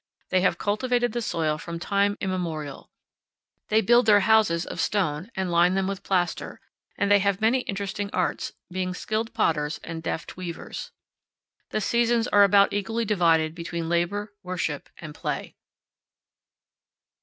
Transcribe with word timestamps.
They 0.31 0.41
have 0.41 0.57
cultivated 0.57 1.11
the 1.11 1.21
soil 1.21 1.59
from 1.59 1.77
time 1.77 2.17
immemorial. 2.19 2.89
They 3.67 3.81
build 3.81 4.07
their 4.07 4.21
houses 4.21 4.65
of 4.65 4.79
stone 4.81 5.29
and 5.35 5.51
line 5.51 5.75
them 5.75 5.87
with 5.87 6.01
plaster; 6.01 6.59
and 6.97 7.11
they 7.11 7.19
have 7.19 7.39
many 7.39 7.59
interesting 7.59 8.09
arts, 8.11 8.51
being 8.73 8.95
skilled 8.95 9.31
potters 9.35 9.79
and 9.83 10.01
deft 10.01 10.35
weavers. 10.35 10.89
The 11.69 11.81
seasons 11.81 12.27
are 12.29 12.43
about 12.43 12.73
equally 12.73 13.05
divided 13.05 13.53
between 13.53 13.89
labor, 13.89 14.33
worship, 14.41 14.89
and 14.97 15.13
play. 15.13 15.55